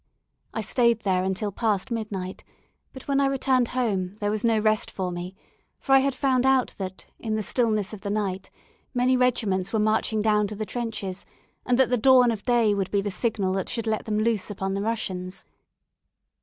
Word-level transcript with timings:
I 0.51 0.61
stayed 0.61 1.01
there 1.01 1.23
until 1.23 1.51
past 1.51 1.91
midnight, 1.91 2.43
but 2.91 3.07
when 3.07 3.19
I 3.21 3.27
returned 3.27 3.67
home, 3.77 4.15
there 4.19 4.31
was 4.31 4.43
no 4.43 4.57
rest 4.57 4.89
for 4.89 5.11
me; 5.11 5.35
for 5.77 5.93
I 5.93 5.99
had 5.99 6.15
found 6.15 6.43
out 6.43 6.73
that, 6.79 7.05
in 7.19 7.35
the 7.35 7.43
stillness 7.43 7.93
of 7.93 8.01
the 8.01 8.09
night, 8.09 8.49
many 8.95 9.15
regiments 9.15 9.71
were 9.71 9.77
marching 9.77 10.23
down 10.23 10.47
to 10.47 10.55
the 10.55 10.65
trenches, 10.65 11.23
and 11.67 11.77
that 11.77 11.91
the 11.91 11.97
dawn 11.97 12.31
of 12.31 12.43
day 12.45 12.73
would 12.73 12.89
be 12.89 13.01
the 13.01 13.11
signal 13.11 13.53
that 13.53 13.69
should 13.69 13.85
let 13.85 14.05
them 14.05 14.17
loose 14.17 14.49
upon 14.49 14.73
the 14.73 14.81
Russians. 14.81 15.45